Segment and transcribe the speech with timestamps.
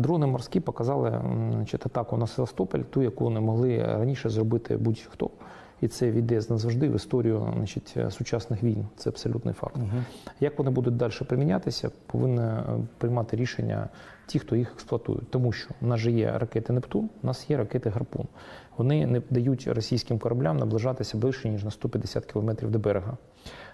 [0.00, 1.20] Дрони морські показали
[1.52, 5.30] значить, атаку на Севастополь, ту, яку не могли раніше зробити будь-хто.
[5.80, 8.86] І це війде назавжди в історію значить, сучасних війн.
[8.96, 9.76] Це абсолютний факт.
[10.40, 12.62] Як вони будуть далі примінятися, повинні е,
[12.98, 13.88] приймати рішення
[14.30, 15.18] ті, хто їх експлуатує.
[15.30, 18.26] Тому що в нас же є ракети Нептун, у нас є ракети Гарпун.
[18.76, 23.16] Вони не дають російським кораблям наближатися ближче, ніж на 150 кілометрів до берега.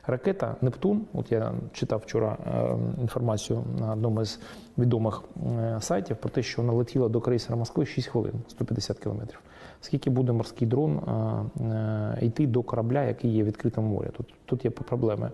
[0.06, 4.40] Ракета Нептун, от я читав вчора е, інформацію на одному з
[4.78, 9.40] відомих е, сайтів про те, що вона летіла до крейсера Москви 6 хвилин, 150 кілометрів.
[9.80, 14.08] Скільки буде морський дрон е, йти до корабля, який є в відкритому морі?
[14.16, 15.30] Тут, тут є проблеми.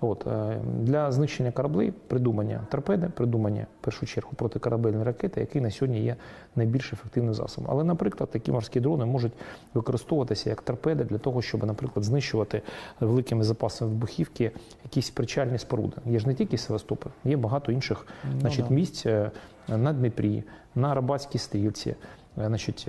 [0.00, 5.70] От, е, для знищення кораблів придумання торпеди, придумання в першу чергу протикорабельні ракети, які на
[5.70, 6.16] сьогодні є
[6.56, 7.70] найбільш ефективним засобом.
[7.70, 9.32] Але, наприклад, такі морські дрони можуть
[9.74, 12.62] використовуватися як торпеди для того, щоб, наприклад, знищувати
[13.00, 14.50] великими запасами вибухівки
[14.84, 15.96] якісь причальні споруди.
[16.06, 18.06] Є ж не тільки Севастополь, є багато інших
[18.40, 18.74] значить, да.
[18.74, 19.30] місць е,
[19.68, 22.88] на Дніпрі, на Рабатській стрілці, е, значить.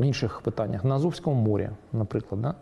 [0.00, 2.54] В інших питаннях на Азовському морі, наприклад, да?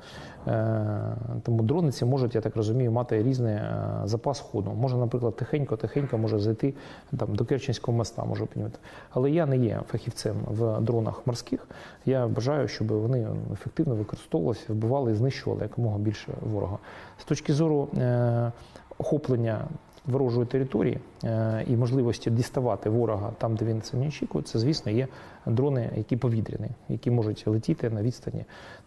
[0.47, 4.71] е, тому дрони ці можуть, я так розумію, мати різний е, запас ходу.
[4.71, 6.75] Може, наприклад, тихенько-тихенько може зайти
[7.17, 8.79] там до Керченського моста, може опинювати.
[9.11, 11.69] Але я не є фахівцем в дронах морських.
[12.07, 16.79] Я бажаю, щоб вони ефективно використовувалися, вбивали і знищували якомога більше ворога.
[17.19, 18.53] З точки зору е,
[18.99, 19.65] охоплення
[20.09, 24.93] ворожої території е, і можливості діставати ворога там, де він це не очікує, це, звісно,
[24.93, 25.09] є
[25.47, 28.45] дрони, які повітряні, які можуть летіти на відстані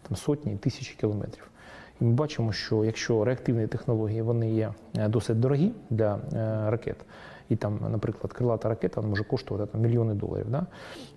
[0.08, 1.50] там, сотні тисячі кілометрів.
[2.00, 6.96] І ми бачимо, що якщо реактивні технології вони є е, досить дорогі для е, ракет,
[7.48, 10.66] і там, наприклад, крилата ракета може коштувати там, мільйони доларів, да?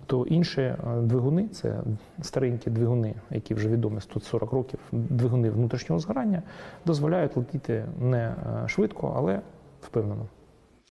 [0.06, 1.80] то інші двигуни, це
[2.22, 6.42] старенькі двигуни, які вже відомі 140 років, двигуни внутрішнього згорання,
[6.86, 8.34] дозволяють летіти не
[8.66, 9.40] швидко, але
[9.86, 10.28] впевнено.